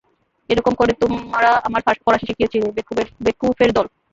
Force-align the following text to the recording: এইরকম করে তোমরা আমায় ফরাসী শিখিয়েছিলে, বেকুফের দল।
এইরকম 0.49 0.73
করে 0.73 0.91
তোমরা 1.01 1.51
আমায় 1.67 1.85
ফরাসী 2.05 2.25
শিখিয়েছিলে, 2.27 2.67
বেকুফের 3.25 3.69
দল। 3.73 3.85